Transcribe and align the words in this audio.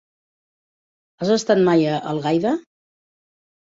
Has 1.23 1.33
estat 1.37 1.63
mai 1.67 1.85
a 1.93 1.99
Algaida? 2.15 2.59